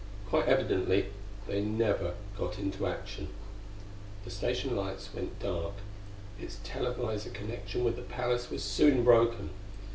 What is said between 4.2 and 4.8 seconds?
The station